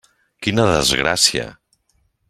Quina 0.45 0.65
desgràcia! 0.69 1.47